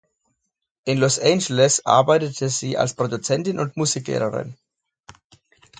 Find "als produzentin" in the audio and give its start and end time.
2.75-3.59